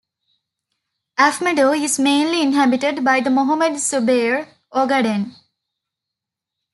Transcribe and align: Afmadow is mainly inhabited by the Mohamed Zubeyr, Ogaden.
Afmadow 1.19 1.73
is 1.79 1.99
mainly 1.99 2.41
inhabited 2.41 3.03
by 3.05 3.19
the 3.19 3.29
Mohamed 3.29 3.73
Zubeyr, 3.73 4.47
Ogaden. 4.73 5.35